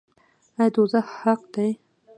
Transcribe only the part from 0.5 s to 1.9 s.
آیا دوزخ حق دی؟